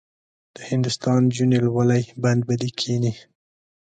د 0.55 0.57
هندوستان 0.69 1.17
نجونې 1.27 1.57
لولۍ 1.65 2.03
بند 2.23 2.41
به 2.47 2.55
دې 2.61 2.69
کیني. 2.79 3.13